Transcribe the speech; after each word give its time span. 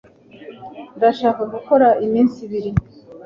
ndashaka 0.97 1.41
gukora 1.53 1.87
iminsi 2.05 2.37
ibiri 2.45 2.71